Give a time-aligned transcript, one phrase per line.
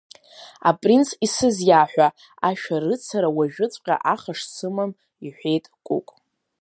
[0.69, 2.07] Апринц исызиаҳәа
[2.47, 4.91] ашәарыцара уажәыҵәҟьа аха шсымам,—
[5.25, 6.13] иҳәеит Кәыкә.